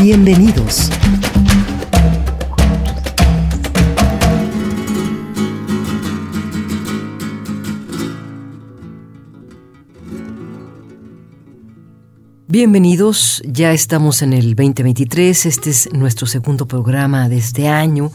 [0.00, 0.90] Bienvenidos.
[12.46, 18.12] Bienvenidos, ya estamos en el 2023, este es nuestro segundo programa de este año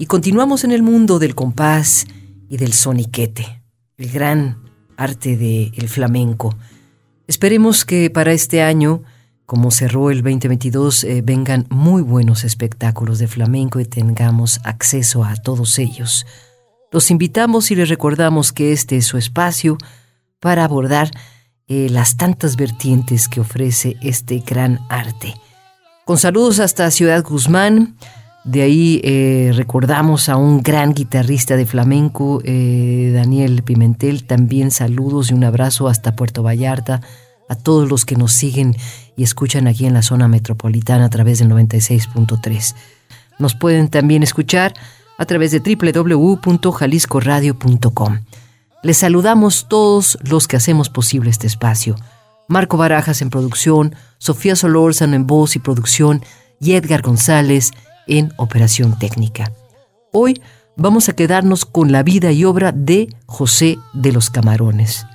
[0.00, 2.06] y continuamos en el mundo del compás
[2.48, 3.62] y del soniquete,
[3.98, 4.58] el gran
[4.96, 6.56] arte del flamenco.
[7.28, 9.04] Esperemos que para este año,
[9.46, 15.36] como cerró el 2022, eh, vengan muy buenos espectáculos de flamenco y tengamos acceso a
[15.36, 16.26] todos ellos.
[16.90, 19.76] Los invitamos y les recordamos que este es su espacio
[20.40, 21.10] para abordar
[21.66, 25.34] eh, las tantas vertientes que ofrece este gran arte.
[26.04, 27.96] Con saludos hasta Ciudad Guzmán,
[28.44, 34.26] de ahí eh, recordamos a un gran guitarrista de flamenco, eh, Daniel Pimentel.
[34.26, 37.00] También saludos y un abrazo hasta Puerto Vallarta,
[37.48, 38.76] a todos los que nos siguen
[39.16, 42.74] y escuchan aquí en la zona metropolitana a través del 96.3.
[43.38, 44.74] Nos pueden también escuchar
[45.18, 48.20] a través de www.jaliscoradio.com.
[48.82, 51.96] Les saludamos todos los que hacemos posible este espacio.
[52.48, 56.22] Marco Barajas en producción, Sofía Solórzano en voz y producción
[56.60, 57.70] y Edgar González
[58.06, 59.50] en operación técnica.
[60.12, 60.42] Hoy
[60.76, 65.06] vamos a quedarnos con la vida y obra de José de los Camarones.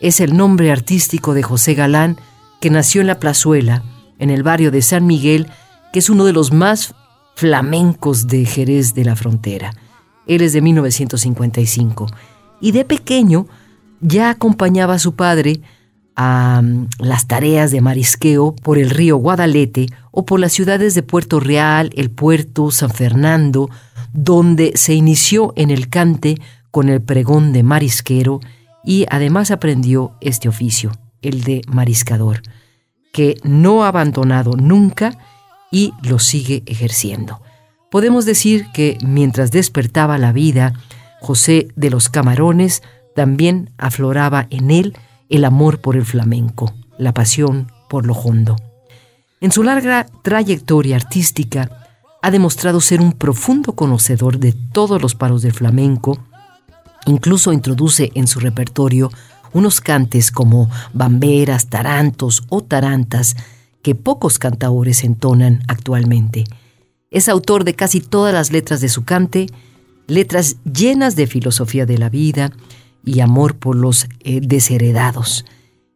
[0.00, 2.16] Es el nombre artístico de José Galán,
[2.64, 3.82] que nació en La Plazuela,
[4.18, 5.48] en el barrio de San Miguel,
[5.92, 6.94] que es uno de los más
[7.34, 9.74] flamencos de Jerez de la Frontera.
[10.26, 12.06] Él es de 1955
[12.62, 13.46] y de pequeño
[14.00, 15.60] ya acompañaba a su padre
[16.16, 21.02] a mm, las tareas de marisqueo por el río Guadalete o por las ciudades de
[21.02, 23.68] Puerto Real, El Puerto, San Fernando,
[24.14, 26.36] donde se inició en el cante
[26.70, 28.40] con el pregón de marisquero
[28.82, 32.40] y además aprendió este oficio, el de mariscador,
[33.14, 35.16] que no ha abandonado nunca
[35.70, 37.40] y lo sigue ejerciendo.
[37.88, 40.72] Podemos decir que mientras despertaba la vida,
[41.20, 42.82] José de los Camarones
[43.14, 44.98] también afloraba en él
[45.30, 48.56] el amor por el flamenco, la pasión por lo hondo.
[49.40, 51.70] En su larga trayectoria artística,
[52.20, 56.18] ha demostrado ser un profundo conocedor de todos los paros del flamenco,
[57.06, 59.10] incluso introduce en su repertorio
[59.54, 63.36] unos cantes como bamberas, tarantos o tarantas
[63.80, 66.44] que pocos cantaores entonan actualmente.
[67.10, 69.46] Es autor de casi todas las letras de su cante,
[70.06, 72.50] letras llenas de filosofía de la vida,
[73.04, 75.44] y amor por los eh, desheredados.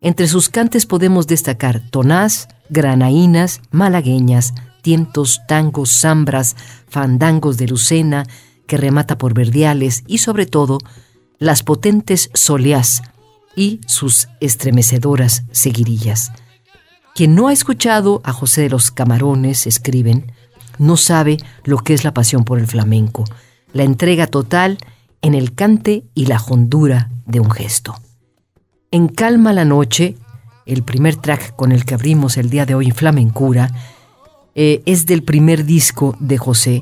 [0.00, 6.54] Entre sus cantes podemos destacar tonás, granaínas, malagueñas, tientos, tangos, zambras,
[6.88, 8.26] fandangos de Lucena,
[8.66, 10.78] que remata por verdiales y sobre todo
[11.38, 13.02] las potentes soleás
[13.58, 16.30] y sus estremecedoras seguirillas.
[17.16, 20.30] Quien no ha escuchado a José de los Camarones, escriben,
[20.78, 23.24] no sabe lo que es la pasión por el flamenco,
[23.72, 24.78] la entrega total
[25.22, 27.96] en el cante y la hondura de un gesto.
[28.92, 30.16] En Calma la Noche,
[30.64, 33.72] el primer track con el que abrimos el día de hoy Flamencura,
[34.54, 36.80] eh, es del primer disco de José.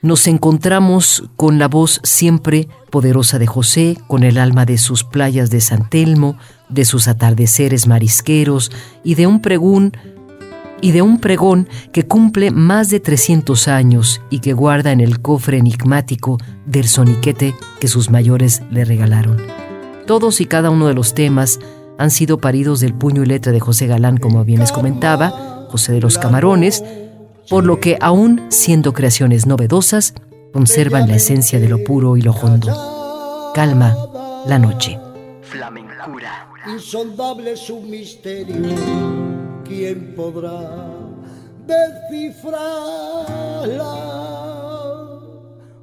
[0.00, 5.50] Nos encontramos con la voz siempre poderosa de José, con el alma de sus playas
[5.50, 6.36] de San Telmo,
[6.68, 8.70] de sus atardeceres marisqueros
[9.02, 9.92] y de un pregún
[10.80, 15.20] y de un pregón que cumple más de 300 años y que guarda en el
[15.20, 19.38] cofre enigmático del soniquete que sus mayores le regalaron.
[20.06, 21.58] Todos y cada uno de los temas
[21.98, 25.90] han sido paridos del puño y letra de José Galán, como bien les comentaba, José
[25.90, 26.84] de los Camarones,
[27.48, 30.14] por lo que aún siendo creaciones novedosas,
[30.52, 33.52] conservan la esencia de lo puro y lo hondo.
[33.54, 33.96] Calma
[34.46, 34.98] la noche.
[35.42, 36.48] Flamencura.
[36.66, 38.74] Insondable su misterio
[39.64, 40.90] ¿quién podrá
[41.66, 42.58] descifrarla?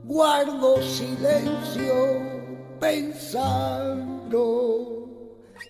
[0.04, 1.94] Guardo silencio
[2.80, 4.36] pensando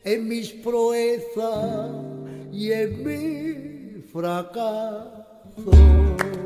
[0.03, 1.91] en mis proezas
[2.51, 5.24] y en mi fracaso.
[5.63, 6.44] floor.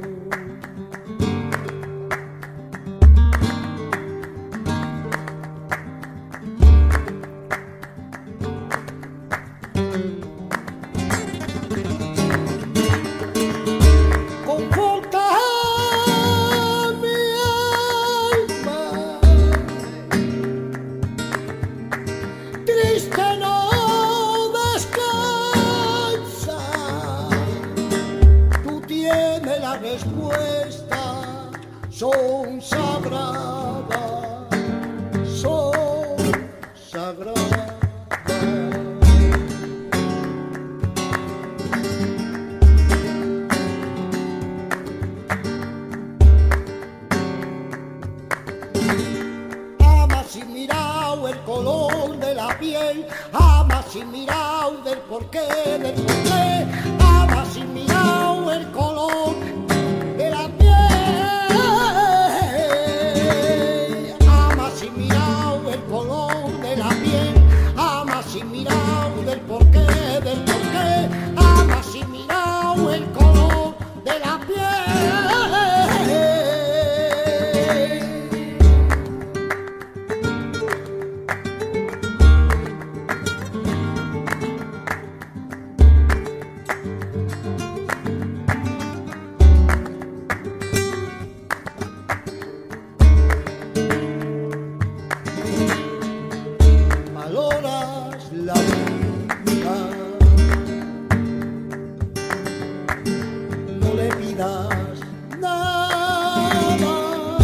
[103.80, 105.00] No le pidas
[105.40, 107.38] nada,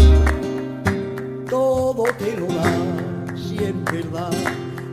[1.48, 2.64] todo te lo da
[3.36, 4.34] si en verdad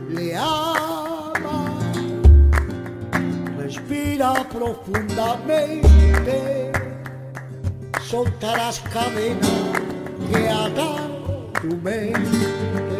[0.07, 1.79] le ama.
[3.57, 6.71] Respira profundamente,
[8.03, 9.49] soltarás cadenas
[10.31, 11.11] que atan
[11.59, 12.92] tu mente.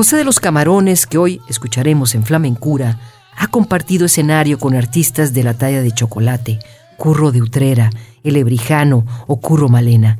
[0.00, 2.98] José de los Camarones, que hoy escucharemos en Flamencura,
[3.36, 6.58] ha compartido escenario con artistas de la talla de Chocolate,
[7.00, 7.88] Curro de Utrera,
[8.22, 10.18] El Ebrijano o Curro Malena,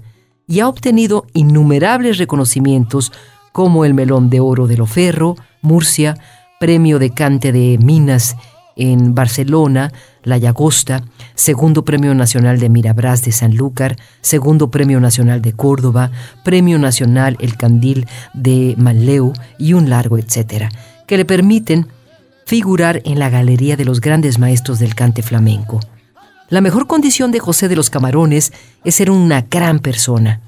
[0.48, 3.12] y ha obtenido innumerables reconocimientos
[3.52, 6.16] como el Melón de Oro de Loferro, Murcia,
[6.58, 8.34] Premio de Cante de Minas
[8.76, 15.52] en Barcelona, La Llagosta, Segundo Premio Nacional de Mirabrás de Sanlúcar, Segundo Premio Nacional de
[15.52, 16.10] Córdoba,
[16.44, 20.70] Premio Nacional El Candil de Manleu y un largo etcétera,
[21.06, 21.88] que le permiten
[22.46, 25.80] figurar en la galería de los grandes maestros del cante flamenco.
[26.50, 28.52] La mejor condición de José de los Camarones
[28.82, 30.40] es ser una gran persona.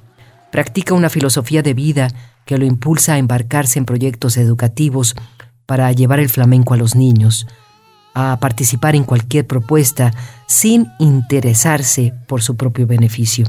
[0.50, 2.09] Practica una filosofía de vida
[2.44, 5.14] que lo impulsa a embarcarse en proyectos educativos
[5.64, 7.47] para llevar el flamenco a los niños,
[8.14, 10.12] a participar en cualquier propuesta
[10.49, 13.47] sin interesarse por su propio beneficio.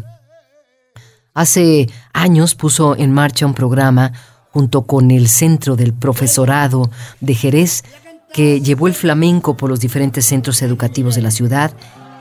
[1.33, 4.13] Hace años puso en marcha un programa
[4.51, 7.83] junto con el Centro del Profesorado de Jerez
[8.31, 11.74] que llevó el flamenco por los diferentes centros educativos de la ciudad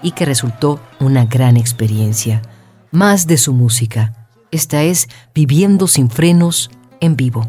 [0.03, 2.43] y que resultó una gran experiencia.
[2.91, 4.29] Más de su música.
[4.51, 7.49] Esta es Viviendo sin frenos en vivo.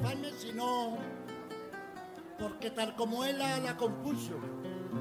[2.39, 4.33] Porque tal como él la compuso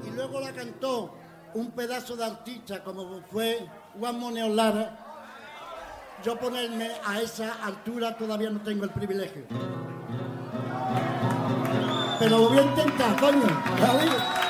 [0.05, 1.15] y luego la cantó
[1.53, 3.65] un pedazo de artista como fue
[3.99, 4.97] Juan Moneo Lara,
[6.23, 9.43] yo ponerme a esa altura todavía no tengo el privilegio.
[12.19, 13.63] Pero lo voy a intentar, coño.
[13.79, 14.42] ¿vale?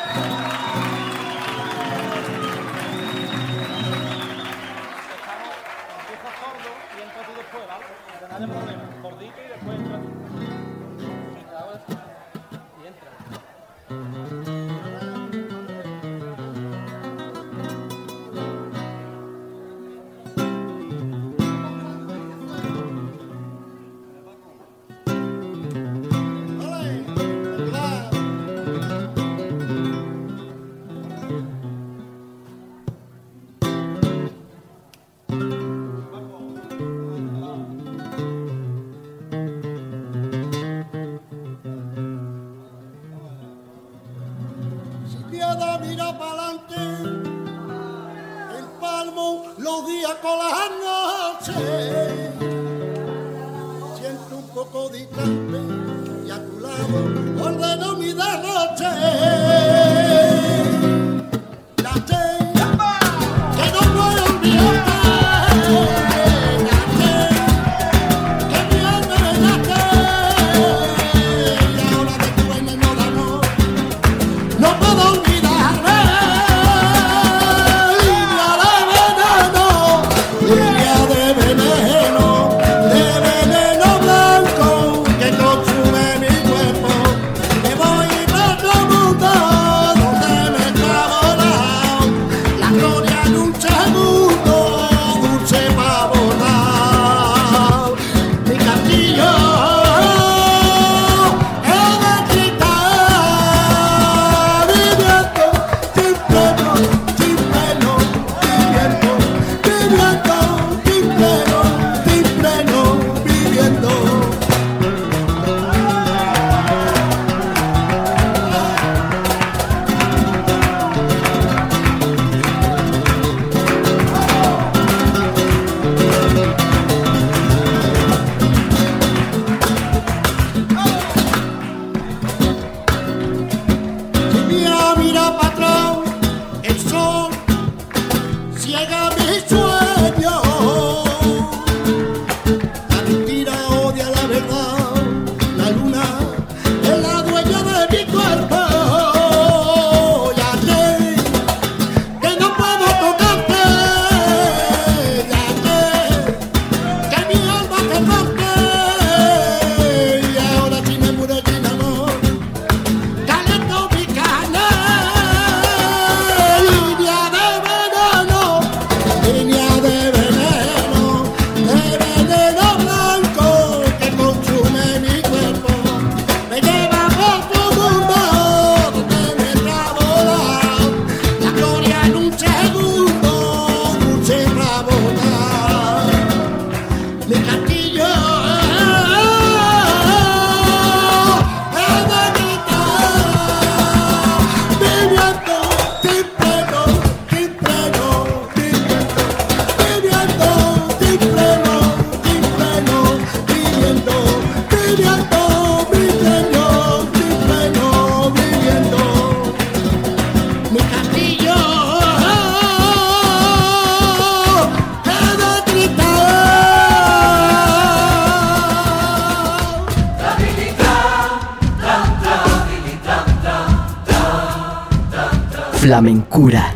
[226.33, 226.73] Flamencura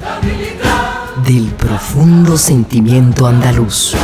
[1.25, 3.95] del profundo sentimiento andaluz.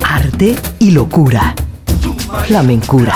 [0.00, 1.56] Arte y locura.
[2.46, 3.14] Flamencura.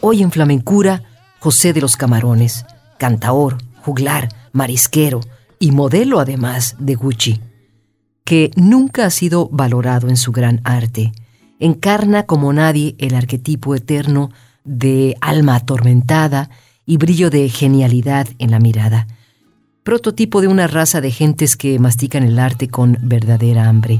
[0.00, 1.02] Hoy en Flamencura,
[1.40, 2.64] José de los Camarones,
[2.98, 5.20] cantaor, juglar, marisquero
[5.58, 7.40] y modelo además de Gucci,
[8.24, 11.12] que nunca ha sido valorado en su gran arte.
[11.58, 14.30] Encarna como nadie el arquetipo eterno
[14.64, 16.50] de alma atormentada
[16.86, 19.06] y brillo de genialidad en la mirada.
[19.84, 23.98] Prototipo de una raza de gentes que mastican el arte con verdadera hambre,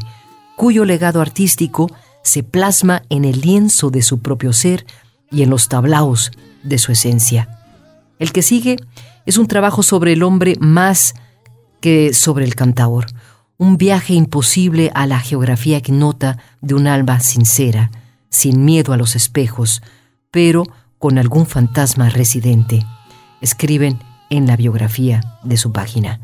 [0.57, 1.91] cuyo legado artístico
[2.23, 4.87] se plasma en el lienzo de su propio ser
[5.31, 6.31] y en los tablaos
[6.63, 7.49] de su esencia.
[8.19, 8.77] El que sigue
[9.27, 11.15] es un trabajo sobre el hombre más
[11.81, 13.07] que sobre el cantaor,
[13.59, 17.91] un viaje imposible a la geografía ignota de un alma sincera,
[18.29, 19.83] sin miedo a los espejos,
[20.31, 20.65] pero
[20.99, 22.85] con algún fantasma residente.
[23.41, 23.99] Escriben
[24.31, 26.21] en la biografía de su página.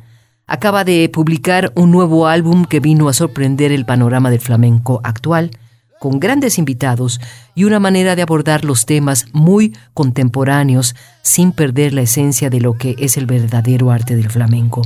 [0.46, 5.50] Acaba de publicar un nuevo álbum que vino a sorprender el panorama del flamenco actual,
[5.98, 7.20] con grandes invitados
[7.54, 12.74] y una manera de abordar los temas muy contemporáneos sin perder la esencia de lo
[12.74, 14.82] que es el verdadero arte del flamenco.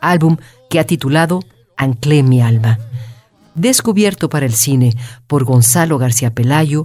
[0.00, 0.36] Álbum
[0.68, 1.40] que ha titulado
[1.76, 2.78] Anclé mi alma.
[3.54, 4.94] Descubierto para el cine
[5.26, 6.84] por Gonzalo García Pelayo,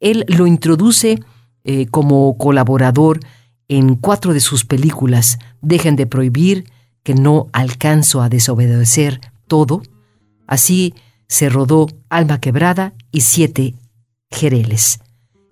[0.00, 1.20] él lo introduce
[1.64, 3.20] eh, como colaborador
[3.68, 6.70] en cuatro de sus películas, Dejen de prohibir,
[7.02, 9.82] que no alcanzo a desobedecer todo.
[10.46, 10.94] Así
[11.26, 13.74] se rodó Alma Quebrada y Siete
[14.30, 15.00] Jereles.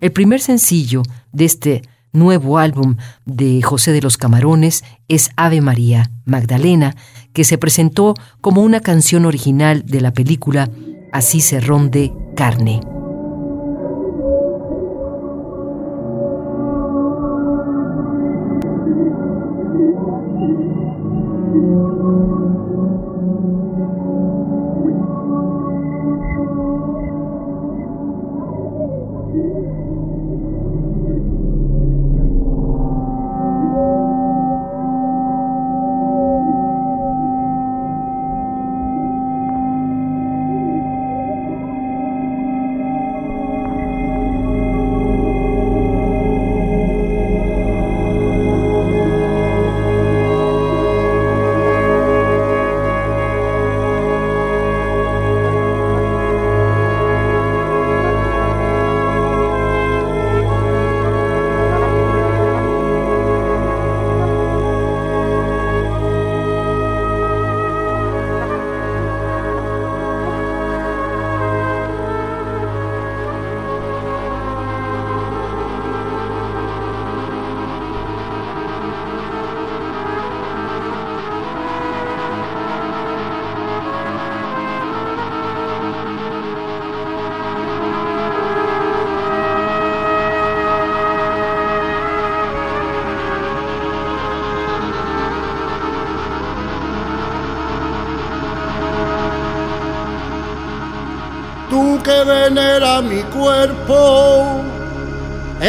[0.00, 1.02] El primer sencillo
[1.33, 6.97] de este nuevo álbum de José de los Camarones es Ave María Magdalena,
[7.33, 10.71] que se presentó como una canción original de la película
[11.12, 12.81] Así se ronde carne.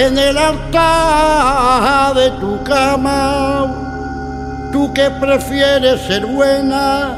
[0.07, 3.67] En el altar de tu cama.
[4.71, 7.17] Tú que prefieres ser buena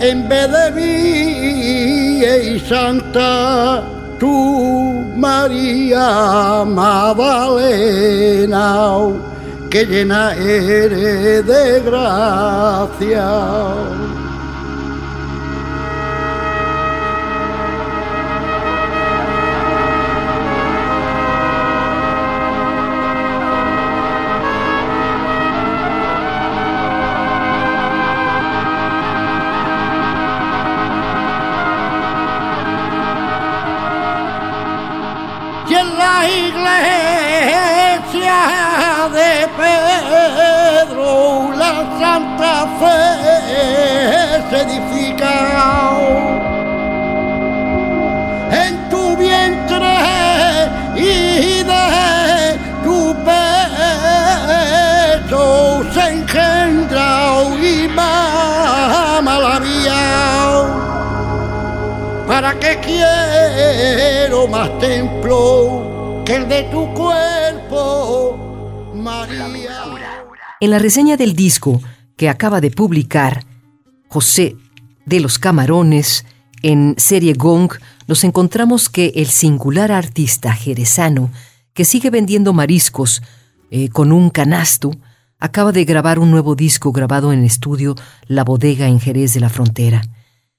[0.00, 3.82] en vez de mí y santa.
[4.20, 7.88] Tú, María Magdalena,
[9.70, 13.26] que llena eres de gracia.
[62.86, 68.46] Quiero más templo que el de tu cuerpo?
[70.60, 71.80] En la reseña del disco
[72.16, 73.44] que acaba de publicar
[74.08, 74.56] José
[75.04, 76.24] de los Camarones
[76.62, 77.72] en serie Gong,
[78.08, 81.30] nos encontramos que el singular artista jerezano,
[81.74, 83.22] que sigue vendiendo mariscos
[83.70, 84.92] eh, con un canasto,
[85.38, 87.94] acaba de grabar un nuevo disco grabado en estudio
[88.26, 90.02] La Bodega en Jerez de la Frontera.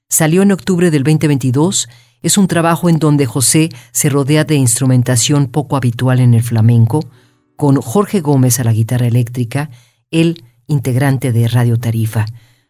[0.08, 1.88] Salió en octubre del 2022,
[2.22, 7.08] es un trabajo en donde José se rodea de instrumentación poco habitual en el flamenco,
[7.56, 9.70] con Jorge Gómez a la guitarra eléctrica,
[10.10, 12.26] el integrante de Radio Tarifa,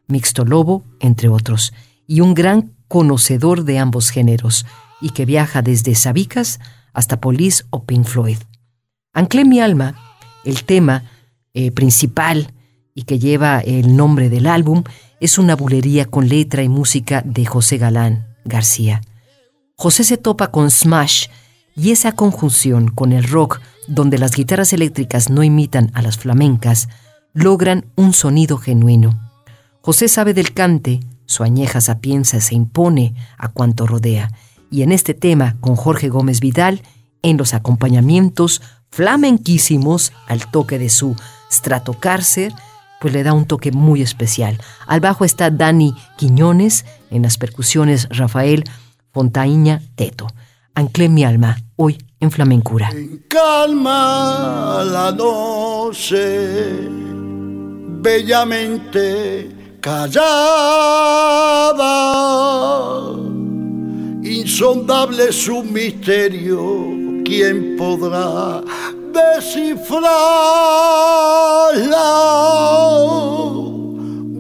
[0.07, 1.73] Mixto Lobo, entre otros,
[2.07, 4.67] y un gran conocedor de ambos géneros,
[5.01, 6.59] y que viaja desde Sabicas
[6.93, 8.39] hasta Police o Pink Floyd.
[9.13, 9.95] Anclé mi alma,
[10.45, 11.05] el tema
[11.55, 12.53] eh, principal
[12.95, 14.85] y que lleva el nombre del álbum,
[15.21, 19.03] es una bulería con letra y música de José Galán García.
[19.81, 21.29] José se topa con Smash
[21.77, 26.89] y esa conjunción con el rock donde las guitarras eléctricas no imitan a las flamencas,
[27.33, 29.17] logran un sonido genuino.
[29.81, 34.33] José sabe del cante, su añeja sapienza se impone a cuanto rodea,
[34.69, 36.83] y en este tema con Jorge Gómez Vidal,
[37.23, 38.61] en los acompañamientos
[38.91, 41.15] flamenquísimos al toque de su
[41.53, 42.53] Stratocaster,
[43.01, 44.61] pues le da un toque muy especial.
[44.89, 48.65] Al bajo está Dani Quiñones, en las percusiones Rafael
[49.13, 50.27] Fontaíña Teto.
[50.75, 52.91] Anclé mi alma, hoy en Flamencura.
[52.93, 56.89] En calma la noche,
[58.01, 60.23] bellamente callada,
[64.23, 66.87] insondable su misterio,
[67.25, 68.63] ¿quién podrá
[69.13, 70.09] descifrarla?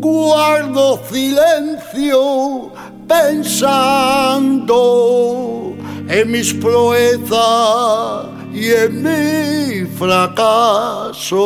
[0.01, 2.73] Guardo silencio
[3.09, 3.75] pensando
[6.09, 11.39] en mis proezas y en mi fracaso.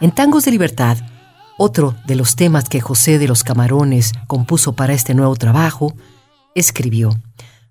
[0.00, 0.96] En Tangos de Libertad,
[1.56, 5.92] otro de los temas que José de los Camarones compuso para este nuevo trabajo,
[6.54, 7.18] escribió,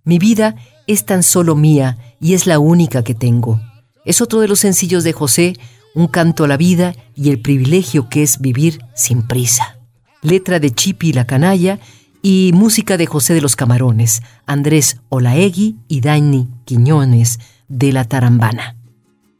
[0.04, 0.56] Mi vida
[0.88, 3.62] es tan solo mía y es la única que tengo.
[4.04, 5.54] Es otro de los sencillos de José,
[5.96, 9.78] un canto a la vida y el privilegio que es vivir sin prisa.
[10.22, 11.80] Letra de Chipi la Canalla
[12.22, 18.76] y música de José de los Camarones, Andrés Olaegui y Dani Quiñones de la Tarambana.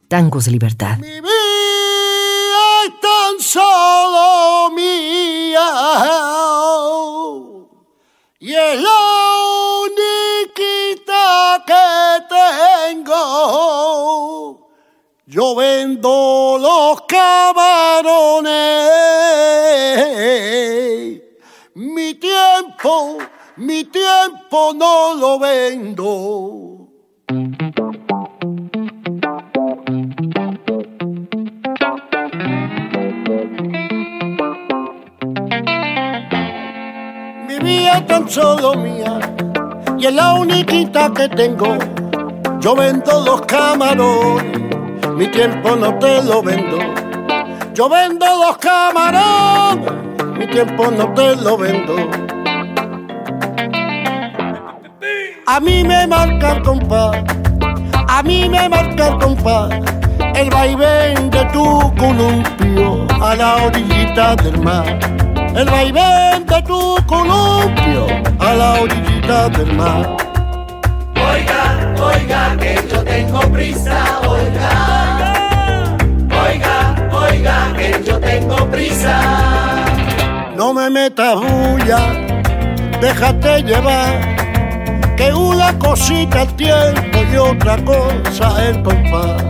[0.08, 0.98] Tangos de Libertad.
[3.48, 5.70] Solo mía
[8.40, 9.00] y es la
[9.86, 11.86] única que
[12.92, 13.14] tengo.
[15.26, 18.52] Yo vendo los camarones.
[21.74, 23.18] Mi tiempo,
[23.56, 26.88] mi tiempo no lo vendo.
[37.60, 39.18] Mi vida tan solo mía
[39.98, 41.76] y es la única que tengo.
[42.60, 44.60] Yo vendo los camarones,
[45.16, 46.78] mi tiempo no te lo vendo.
[47.74, 49.92] Yo vendo los camarones,
[50.38, 51.96] mi tiempo no te lo vendo.
[55.46, 57.24] A mí me marca el compás,
[58.06, 59.70] a mí me marca el compás,
[60.36, 65.27] el vaivén de tu columpio a la orillita del mar.
[65.58, 68.06] El vaivén de tu columpio
[68.38, 70.16] a la orillita del mar.
[71.16, 71.62] Oiga,
[72.00, 75.34] oiga, que yo tengo prisa, oiga.
[76.44, 76.76] Oiga,
[77.10, 79.20] oiga, que yo tengo prisa.
[80.54, 82.02] No me metas bulla,
[83.00, 84.36] déjate llevar,
[85.16, 89.42] que una cosita el tiempo y otra cosa el compás.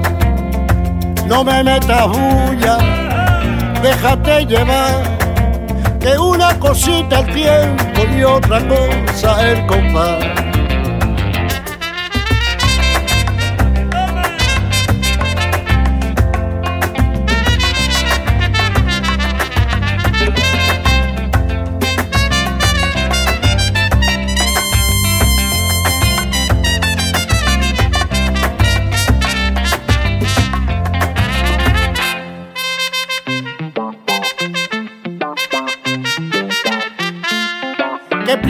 [1.27, 2.79] No me metas bulla,
[3.83, 5.18] déjate llevar,
[6.01, 10.48] que una cosita el tiempo y otra cosa el compás.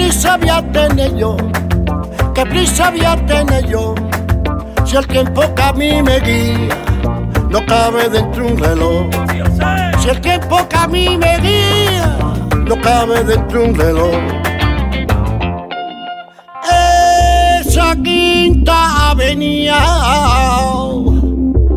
[0.08, 1.36] Prisa voy tener yo?
[2.34, 3.94] ¿Qué prisa voy a tener yo?
[4.86, 6.74] Si el tiempo que a mí me guía
[7.50, 9.06] no cabe dentro de un reloj.
[10.00, 12.16] Si el tiempo que a mí me guía
[12.66, 14.14] no cabe dentro de un reloj.
[17.60, 19.78] Esa quinta avenida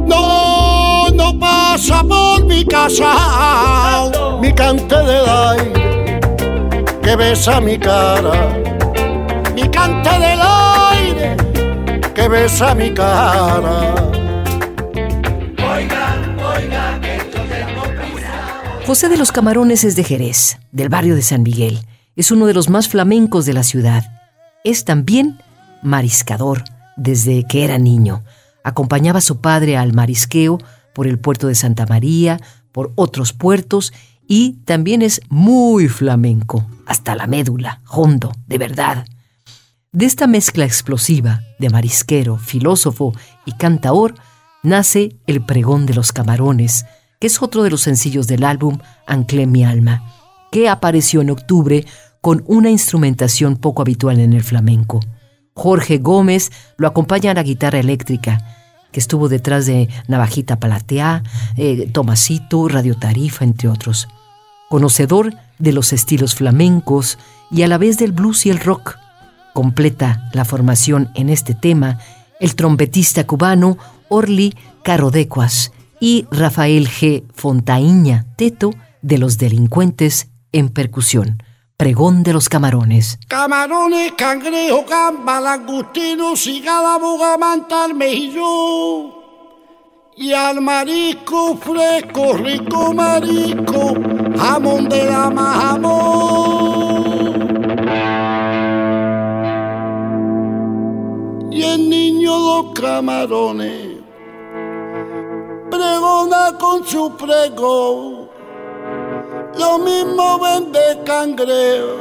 [0.08, 5.01] no, no pasa por mi casa, mi que
[7.22, 8.34] besa mi cara,
[9.54, 11.38] mi cante del aire
[12.16, 13.96] que besa mi cara.
[18.88, 21.80] José de los Camarones es de Jerez, del barrio de San Miguel.
[22.16, 24.04] Es uno de los más flamencos de la ciudad.
[24.64, 25.38] Es también
[25.84, 26.64] mariscador
[26.98, 28.24] desde que era niño.
[28.64, 30.58] Acompañaba a su padre al marisqueo
[30.94, 32.40] por el puerto de Santa María,
[32.72, 33.94] por otros puertos
[34.34, 39.06] y también es muy flamenco, hasta la médula, hondo, de verdad.
[39.92, 43.14] De esta mezcla explosiva de marisquero, filósofo
[43.46, 44.16] y cantaor,
[44.64, 46.86] nace El pregón de los camarones,
[47.20, 50.02] que es otro de los sencillos del álbum Anclé mi alma,
[50.50, 51.86] que apareció en octubre
[52.22, 55.02] con una instrumentación poco habitual en el flamenco.
[55.56, 58.38] Jorge Gómez lo acompaña a la guitarra eléctrica,
[58.94, 61.22] que estuvo detrás de Navajita Palatea,
[61.58, 64.08] eh, Tomasito, Radio Tarifa, entre otros.
[64.72, 67.20] Conocedor de los estilos flamencos
[67.52, 68.96] y a la vez del blues y el rock.
[69.54, 72.00] Completa la formación en este tema
[72.40, 77.26] el trompetista cubano Orly Carodecuas y Rafael G.
[77.34, 81.44] Fontaíña Teto de los Delincuentes en percusión.
[81.76, 83.20] Pregón de los camarones.
[83.28, 87.88] Camarones, cangrejo, gamba, langostino, cigala, bugamanta.
[90.22, 93.96] Y al marisco fresco, rico marisco,
[94.38, 97.02] jamón de la majamón.
[101.52, 103.98] Y el niño los camarones
[105.72, 108.30] pregona con su pregón.
[109.58, 111.98] Lo mismo vende cangrejo,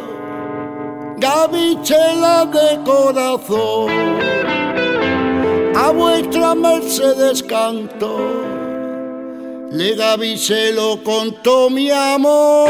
[1.16, 4.29] gavichela de corazón.
[5.82, 8.10] A vuestra mercedes canto,
[9.72, 9.96] Le
[10.36, 12.68] se lo contó mi amor.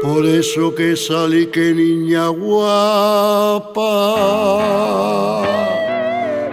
[0.00, 3.72] Por eso que salí que niña guapa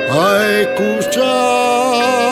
[0.10, 2.31] a escuchar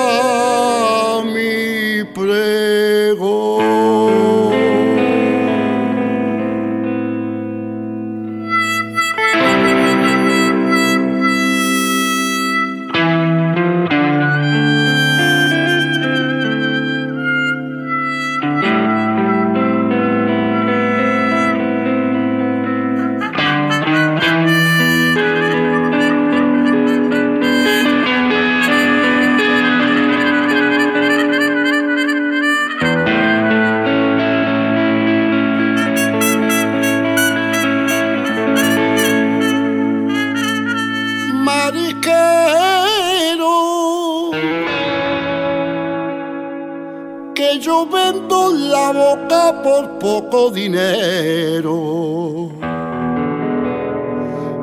[48.92, 51.80] boca por poco dinero.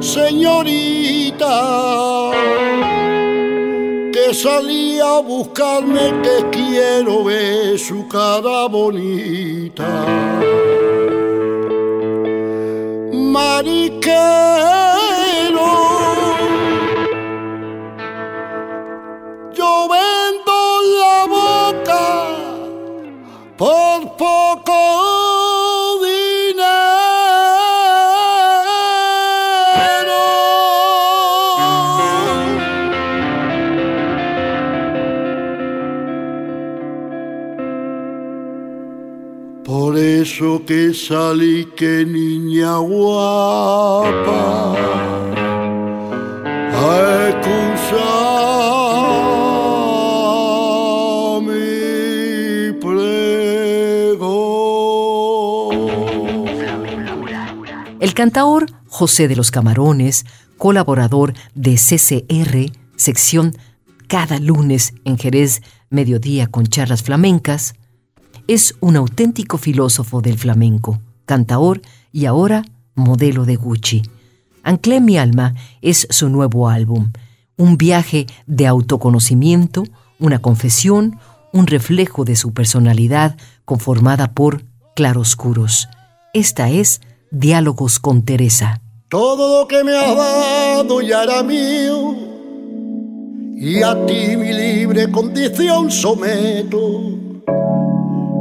[0.01, 1.55] Señorita,
[4.13, 9.87] que salí a buscarme que quiero ver su cara bonita.
[13.13, 14.47] Mariquero,
[19.53, 20.57] yo vendo
[21.01, 22.05] la boca
[23.57, 23.96] por
[40.39, 44.75] que salí que niña guapa
[47.93, 48.21] a
[51.41, 53.41] mi prego.
[58.01, 60.27] El cantaor José de los Camarones,
[60.59, 63.57] colaborador de CCR, sección
[64.07, 67.73] cada lunes en Jerez, mediodía con charlas flamencas,
[68.49, 71.83] es un auténtico filósofo del flamenco, cantaor
[72.13, 74.03] y ahora modelo de Gucci.
[74.63, 77.13] Anclé mi alma es su nuevo álbum,
[77.57, 79.85] un viaje de autoconocimiento,
[80.19, 81.19] una confesión,
[81.53, 85.89] un reflejo de su personalidad conformada por claroscuros.
[86.33, 88.81] Esta es Diálogos con Teresa.
[89.09, 92.15] Todo lo que me has dado ya era mío
[93.57, 97.27] y a ti mi libre condición someto.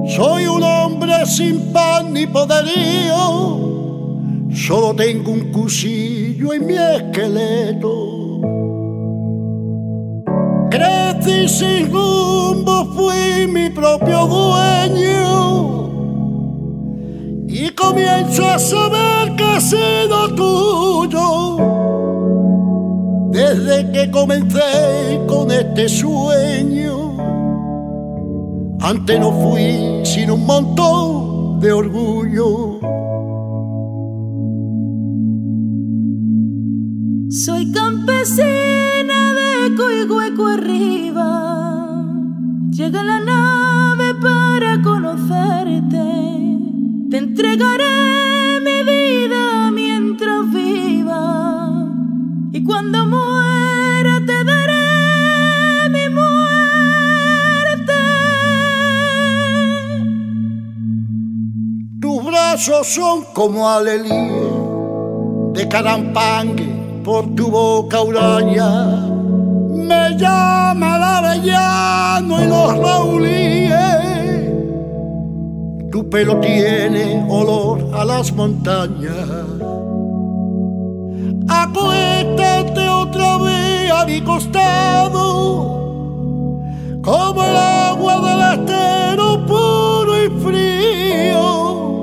[0.08, 3.58] Soy un hombre sin pan ni poderío,
[4.54, 8.42] solo tengo un cuchillo en mi esqueleto.
[10.70, 15.66] Crecí sin rumbo, fui mi propio dueño
[17.48, 21.58] y comienzo a saber que he sido tuyo
[23.32, 27.05] desde que comencé con este sueño.
[28.88, 32.80] Antes no fui sin un montón de orgullo.
[37.32, 41.96] Soy campesina de Coihueco arriba.
[42.70, 46.06] Llega la nave para conocerte.
[47.10, 51.90] Te entregaré mi vida mientras viva.
[52.54, 54.55] Y cuando muera te daré
[62.58, 64.54] Son como alelíes
[65.54, 69.10] de carampangue por tu boca huraña.
[69.72, 73.74] Me llama el avellano y los raulíes.
[75.92, 79.28] Tu pelo tiene olor a las montañas.
[81.50, 85.12] Acuéstate otra vez a mi costado,
[87.04, 91.95] como el agua del estero puro y frío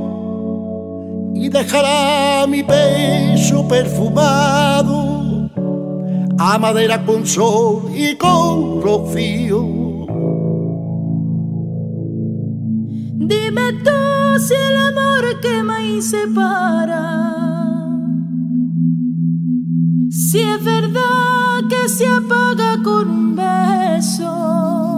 [1.43, 5.51] y dejará mi pecho perfumado
[6.39, 9.61] a madera con sol y con rocío.
[13.31, 17.07] Dime tú si el amor que me separa,
[20.11, 24.92] si es verdad que se apaga con un beso.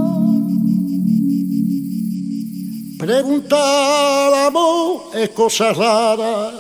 [3.05, 6.53] Preguntar amor es cosa rara.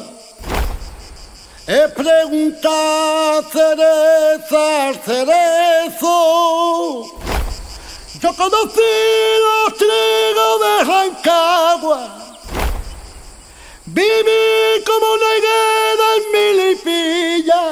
[1.66, 6.16] He preguntado cereza cerezo.
[8.20, 8.92] Yo conocí
[9.46, 12.02] los trigos de Rancagua.
[13.86, 17.64] Viví como una higuera en milipilla.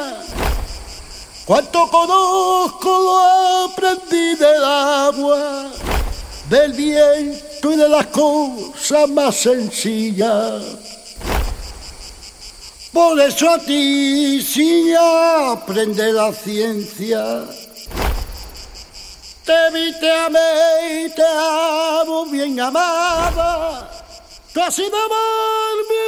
[1.45, 3.19] Cuanto conozco lo
[3.67, 5.71] aprendí del agua,
[6.53, 10.63] del viento y de las cosas más sencillas.
[12.93, 17.45] Por eso a ti sí aprende la ciencia.
[19.47, 23.91] Te vi, te amé y te amo bien amada.
[24.53, 26.05] Tú has sido amor mi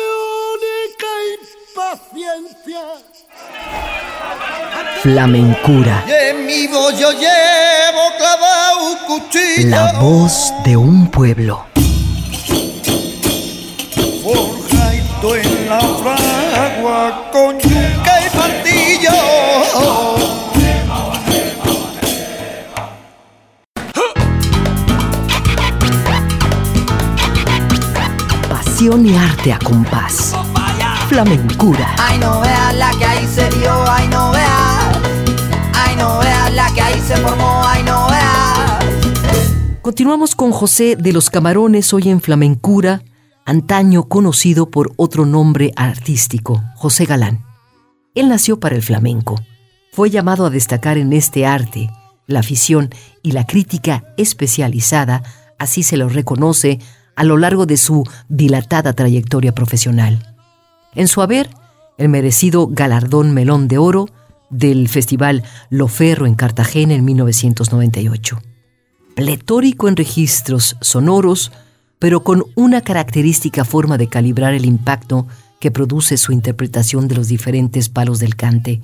[0.60, 1.08] única
[2.04, 2.84] impaciencia.
[5.02, 6.04] Flamencura.
[6.06, 9.68] Y en mi voz yo llevo clavado cuchillo.
[9.68, 11.66] La voz de un pueblo.
[14.22, 19.10] Forjadito en la fragua con yuca y martillo.
[28.48, 30.34] Pasión y arte a compás.
[31.14, 31.94] Flamencura.
[31.96, 34.98] Ay, no veas la que ahí se dio, ay, no veas.
[35.72, 39.80] Ay, no veas la que ahí se formó, ay, no veas.
[39.80, 43.04] Continuamos con José de los Camarones, hoy en Flamencura,
[43.44, 47.44] antaño conocido por otro nombre artístico, José Galán.
[48.16, 49.40] Él nació para el flamenco.
[49.92, 51.90] Fue llamado a destacar en este arte.
[52.26, 52.90] La afición
[53.22, 55.22] y la crítica especializada,
[55.60, 56.80] así se lo reconoce
[57.14, 60.33] a lo largo de su dilatada trayectoria profesional.
[60.94, 61.50] En su haber,
[61.98, 64.08] el merecido galardón Melón de Oro
[64.50, 68.40] del Festival Loferro en Cartagena en 1998.
[69.14, 71.52] Pletórico en registros sonoros,
[71.98, 75.26] pero con una característica forma de calibrar el impacto
[75.60, 78.80] que produce su interpretación de los diferentes palos del cante,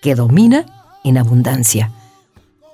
[0.00, 0.66] que domina
[1.04, 1.92] en abundancia.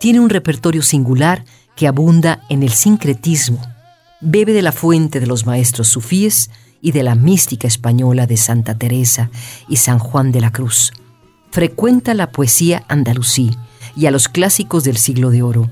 [0.00, 1.44] Tiene un repertorio singular
[1.76, 3.60] que abunda en el sincretismo,
[4.20, 6.50] bebe de la fuente de los maestros sufíes
[6.80, 9.30] y de la mística española de Santa Teresa
[9.68, 10.92] y San Juan de la Cruz.
[11.50, 13.50] Frecuenta la poesía andalusí
[13.96, 15.70] y a los clásicos del siglo de oro.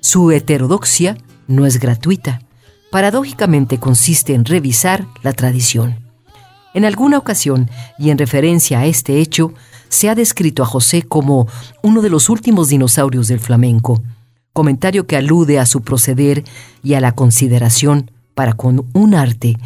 [0.00, 1.16] Su heterodoxia
[1.46, 2.40] no es gratuita.
[2.90, 6.00] Paradójicamente consiste en revisar la tradición.
[6.74, 9.54] En alguna ocasión, y en referencia a este hecho,
[9.88, 11.48] se ha descrito a José como
[11.82, 14.02] uno de los últimos dinosaurios del flamenco,
[14.52, 16.44] comentario que alude a su proceder
[16.82, 19.56] y a la consideración para con un arte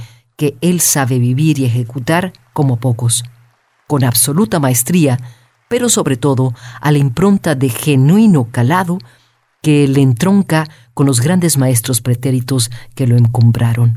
[0.41, 3.25] que él sabe vivir y ejecutar como pocos,
[3.87, 5.21] con absoluta maestría,
[5.69, 8.97] pero sobre todo a la impronta de genuino calado
[9.61, 13.97] que le entronca con los grandes maestros pretéritos que lo encumbraron.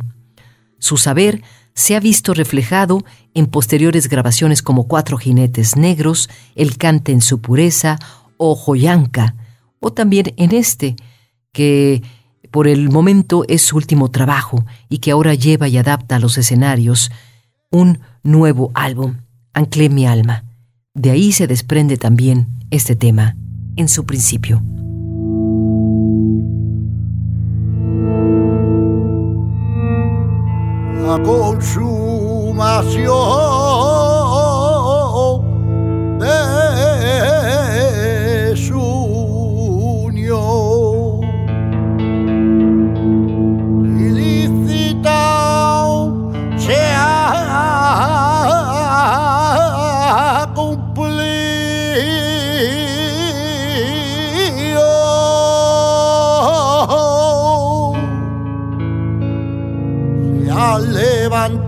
[0.80, 1.42] Su saber
[1.76, 7.40] se ha visto reflejado en posteriores grabaciones como Cuatro jinetes negros, El cante en su
[7.40, 8.00] pureza
[8.36, 9.38] o Joyanca,
[9.80, 10.98] o también en este,
[11.54, 12.04] que
[12.54, 16.38] por el momento es su último trabajo y que ahora lleva y adapta a los
[16.38, 17.12] escenarios
[17.72, 19.16] un nuevo álbum,
[19.56, 20.44] Anclé mi alma.
[20.94, 23.36] De ahí se desprende también este tema,
[23.76, 24.62] en su principio.
[31.06, 33.63] la consumación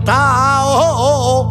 [0.06, 1.50] levantado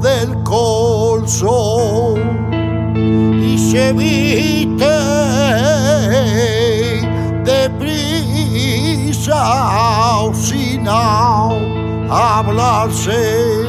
[0.00, 2.14] del colso
[3.42, 4.84] y se viste
[7.44, 9.34] de prisa
[10.32, 10.88] sin
[12.08, 13.63] hablarse.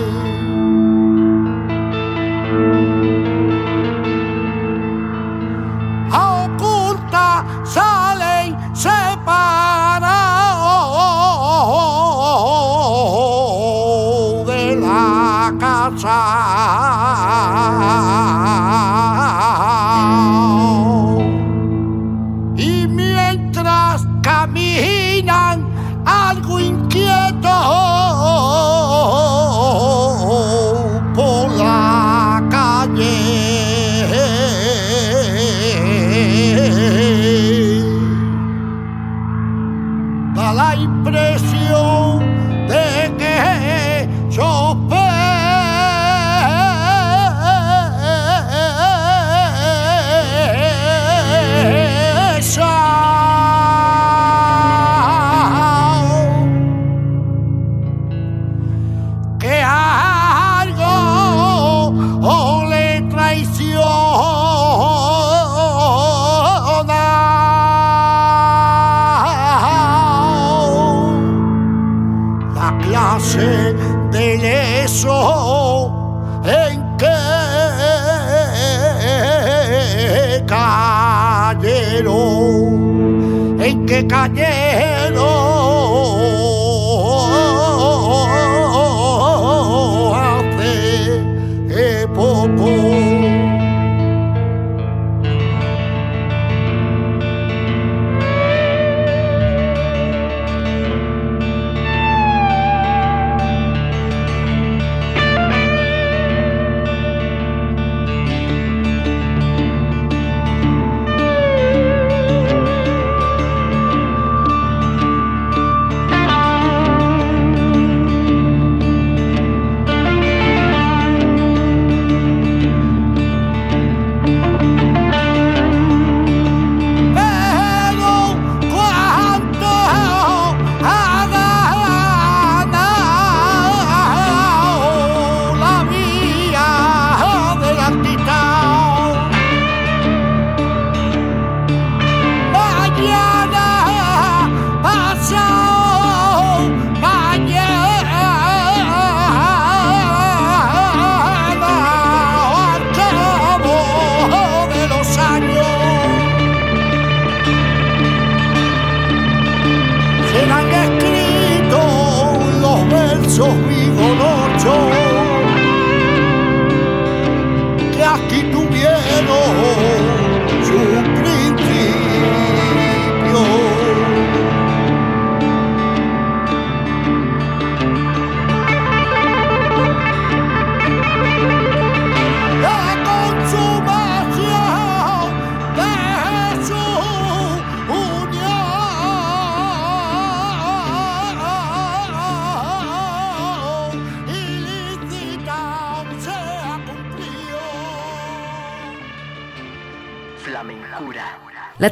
[15.93, 16.15] La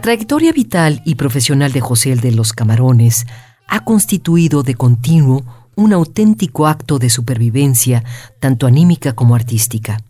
[0.03, 3.25] trayectoria vital y profesional de José el de los Camarones
[3.69, 5.45] ha constituido de continuo
[5.77, 8.03] un auténtico acto de supervivencia,
[8.41, 10.01] tanto anímica como artística.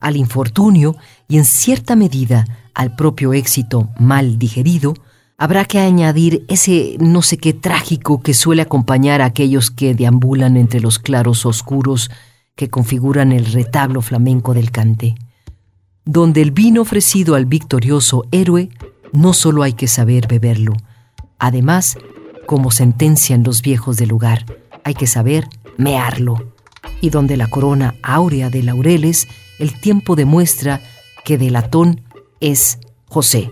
[0.00, 0.96] Al infortunio
[1.28, 2.44] y en cierta medida
[2.74, 4.92] al propio éxito mal digerido,
[5.38, 10.58] habrá que añadir ese no sé qué trágico que suele acompañar a aquellos que deambulan
[10.58, 12.10] entre los claros oscuros
[12.54, 15.14] que configuran el retablo flamenco del cante
[16.06, 18.70] donde el vino ofrecido al victorioso héroe
[19.12, 20.74] no solo hay que saber beberlo,
[21.38, 21.96] además,
[22.46, 24.44] como sentencian los viejos del lugar,
[24.84, 26.52] hay que saber mearlo,
[27.00, 29.28] y donde la corona áurea de laureles
[29.58, 30.80] el tiempo demuestra
[31.24, 32.02] que de latón
[32.40, 32.78] es
[33.08, 33.50] José,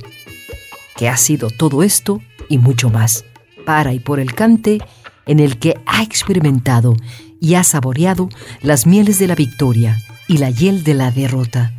[0.96, 3.24] que ha sido todo esto y mucho más,
[3.66, 4.78] para y por el cante
[5.26, 6.94] en el que ha experimentado
[7.40, 8.28] y ha saboreado
[8.62, 9.98] las mieles de la victoria
[10.28, 11.72] y la hiel de la derrota.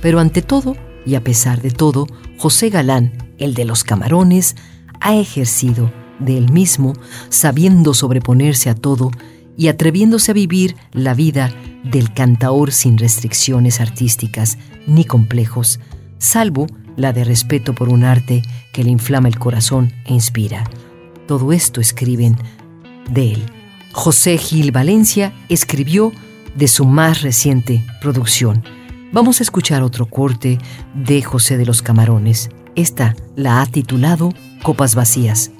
[0.00, 2.06] Pero ante todo, y a pesar de todo,
[2.40, 4.56] José Galán, el de los camarones,
[4.98, 6.94] ha ejercido de él mismo,
[7.28, 9.10] sabiendo sobreponerse a todo
[9.58, 11.52] y atreviéndose a vivir la vida
[11.84, 15.80] del cantaor sin restricciones artísticas ni complejos,
[16.16, 16.66] salvo
[16.96, 18.40] la de respeto por un arte
[18.72, 20.64] que le inflama el corazón e inspira.
[21.28, 22.38] Todo esto escriben
[23.10, 23.42] de él.
[23.92, 26.10] José Gil Valencia escribió
[26.54, 28.62] de su más reciente producción.
[29.12, 30.58] Vamos a escuchar otro corte
[30.94, 32.48] de José de los Camarones.
[32.76, 34.32] Esta la ha titulado
[34.62, 35.50] Copas Vacías.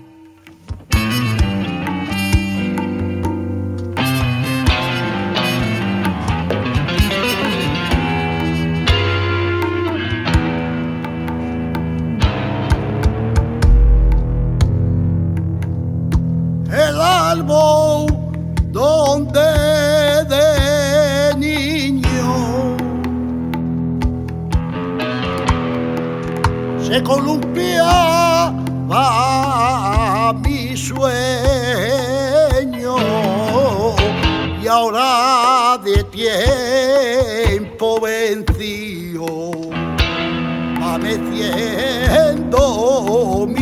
[17.33, 17.45] el
[27.01, 28.63] se columpiaba
[30.45, 31.07] mi sueño.
[34.63, 39.51] Y ahora de tiempo vencido
[40.83, 42.59] va meciendo
[43.49, 43.60] mi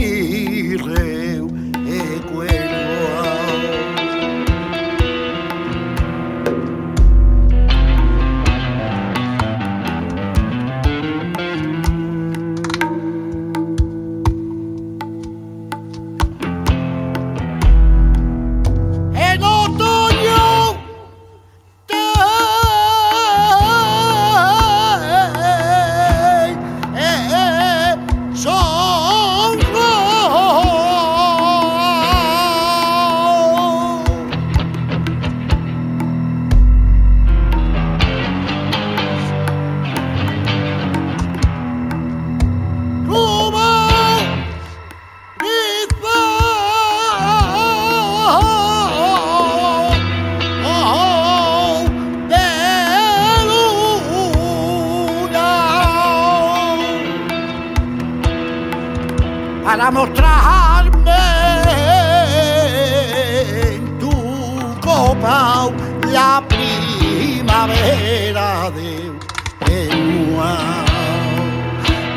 [67.66, 69.18] primavera de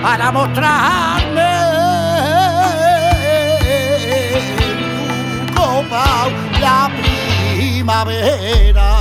[0.04, 1.52] para mostrarme
[3.64, 6.28] en tu copa
[6.60, 6.90] la
[7.58, 9.01] primavera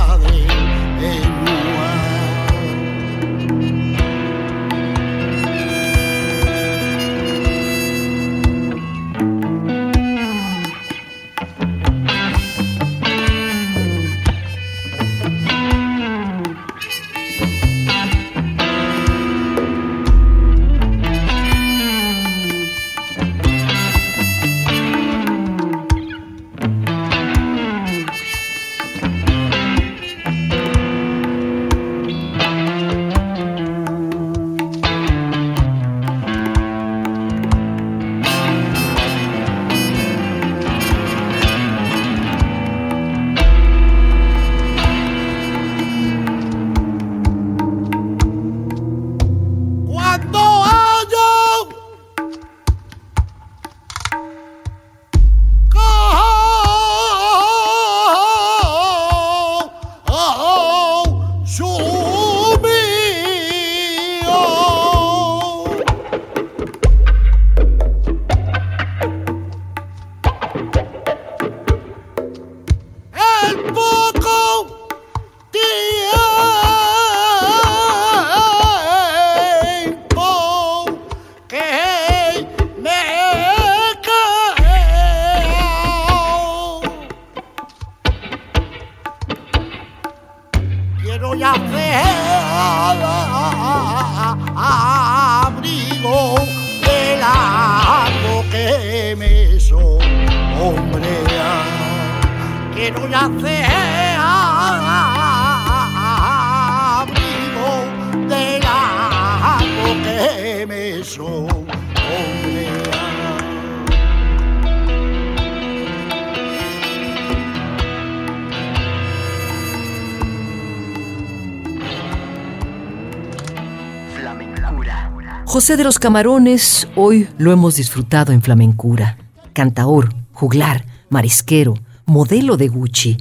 [125.61, 129.19] José de los Camarones hoy lo hemos disfrutado en flamencura.
[129.53, 131.75] Cantaor, juglar, marisquero,
[132.07, 133.17] modelo de Gucci.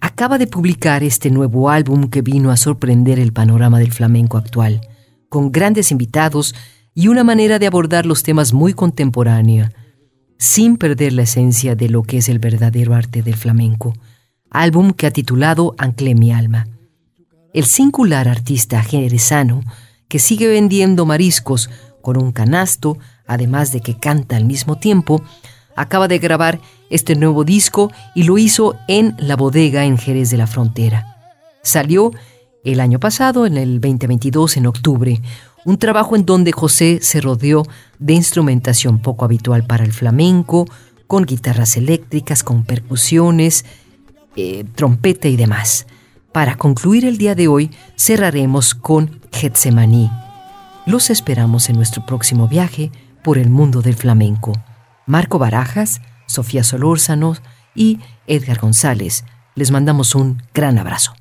[0.00, 4.80] Acaba de publicar este nuevo álbum que vino a sorprender el panorama del flamenco actual,
[5.28, 6.52] con grandes invitados
[6.96, 9.70] y una manera de abordar los temas muy contemporánea,
[10.38, 13.94] sin perder la esencia de lo que es el verdadero arte del flamenco.
[14.50, 16.66] Álbum que ha titulado Anclé mi alma.
[17.54, 19.60] El singular artista jerezano
[20.12, 21.70] que sigue vendiendo mariscos
[22.02, 25.22] con un canasto, además de que canta al mismo tiempo,
[25.74, 26.60] acaba de grabar
[26.90, 31.16] este nuevo disco y lo hizo en la bodega en Jerez de la Frontera.
[31.62, 32.10] Salió
[32.62, 35.22] el año pasado, en el 2022, en octubre,
[35.64, 37.62] un trabajo en donde José se rodeó
[37.98, 40.68] de instrumentación poco habitual para el flamenco,
[41.06, 43.64] con guitarras eléctricas, con percusiones,
[44.36, 45.86] eh, trompeta y demás.
[46.32, 50.10] Para concluir el día de hoy, cerraremos con Getsemaní.
[50.86, 52.90] Los esperamos en nuestro próximo viaje
[53.22, 54.52] por el mundo del flamenco.
[55.06, 57.36] Marco Barajas, Sofía Solórzano
[57.74, 59.24] y Edgar González.
[59.54, 61.14] Les mandamos un gran abrazo.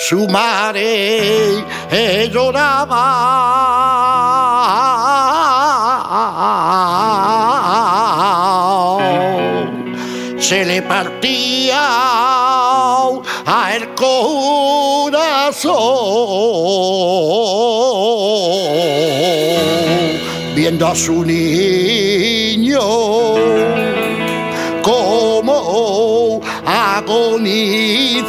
[0.09, 1.65] Su madre
[2.31, 3.09] lloraba,
[10.39, 11.81] se le partía
[13.47, 14.23] a el corazón
[20.73, 22.81] viendo a su niño
[24.83, 28.23] como agonizaba.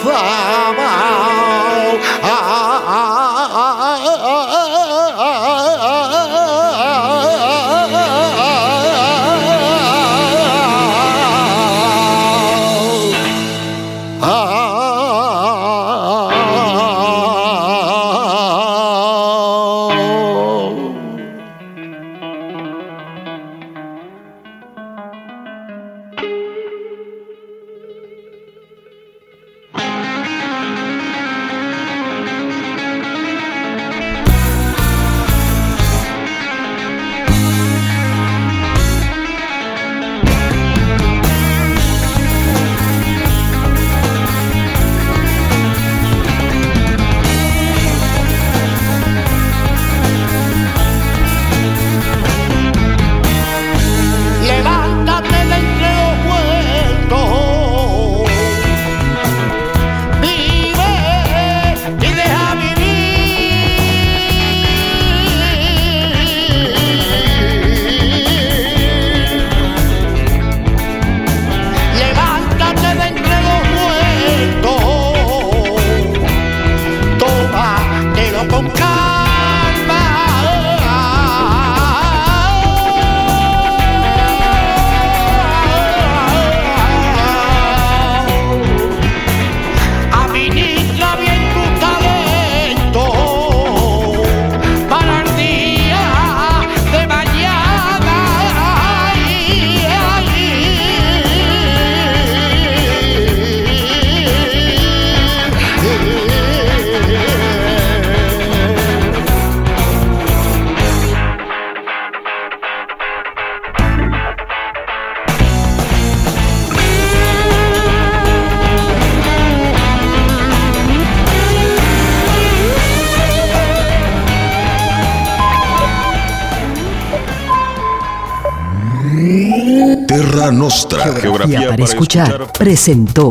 [130.73, 131.13] Nostra.
[131.21, 133.29] Geografía para escuchar presentó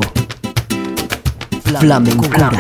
[1.81, 2.53] Flamencura.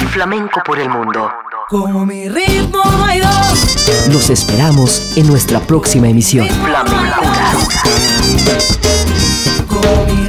[0.00, 1.30] El flamenco por el mundo.
[1.68, 4.08] Como mi ritmo no hay dos.
[4.10, 6.48] Los esperamos en nuestra próxima emisión.
[9.68, 10.19] Como mi